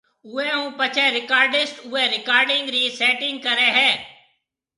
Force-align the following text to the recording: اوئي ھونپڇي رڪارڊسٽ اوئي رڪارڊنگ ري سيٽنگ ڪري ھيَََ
اوئي 0.27 0.49
ھونپڇي 0.59 1.03
رڪارڊسٽ 1.17 1.75
اوئي 1.87 2.03
رڪارڊنگ 2.15 2.65
ري 2.75 2.83
سيٽنگ 2.99 3.37
ڪري 3.45 3.67
ھيَََ 3.77 3.89